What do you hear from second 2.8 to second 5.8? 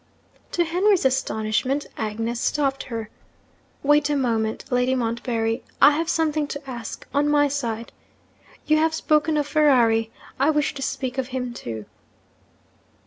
her. 'Wait a moment, Lady Montbarry.